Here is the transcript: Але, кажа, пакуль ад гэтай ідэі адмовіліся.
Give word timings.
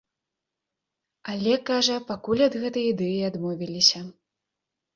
Але, 1.33 1.53
кажа, 1.69 1.97
пакуль 2.09 2.43
ад 2.47 2.59
гэтай 2.65 2.89
ідэі 2.95 3.21
адмовіліся. 3.31 3.99